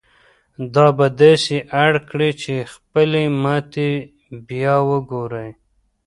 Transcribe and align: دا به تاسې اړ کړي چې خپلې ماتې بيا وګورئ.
دا 0.73 0.87
به 0.97 1.07
تاسې 1.19 1.57
اړ 1.85 1.93
کړي 2.09 2.31
چې 2.41 2.55
خپلې 2.73 3.23
ماتې 3.43 3.91
بيا 4.47 4.75
وګورئ. 4.89 5.49